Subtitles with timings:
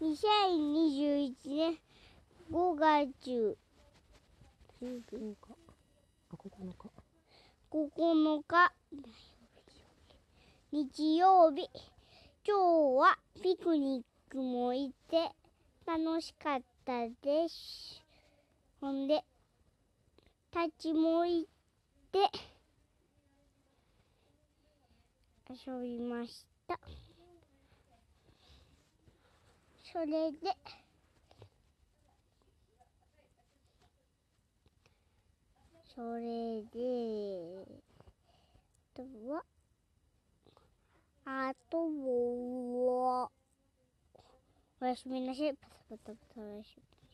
[0.00, 1.76] 2021年
[2.52, 3.58] 5月
[4.80, 5.36] 10日。
[6.30, 6.46] あ9
[6.78, 6.90] 日。
[7.72, 8.72] 9日。
[10.70, 11.68] 日曜日。
[12.46, 15.32] 今日はピクニックも行って
[15.84, 18.00] 楽しかったです。
[18.80, 19.24] ほんで
[20.54, 21.48] 立ちも行っ
[22.12, 22.30] て
[25.50, 26.78] 遊びました
[29.92, 30.38] それで。
[35.94, 37.66] それで
[38.94, 39.42] あとは
[41.24, 43.30] あとは
[44.80, 45.52] おやすみなさい。
[45.54, 47.07] パタパタパタおやすみ